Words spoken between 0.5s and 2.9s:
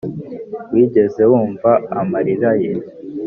wigeze wumva amarira ye